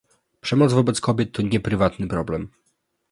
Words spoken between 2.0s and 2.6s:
problem